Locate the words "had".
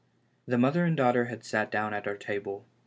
1.25-1.43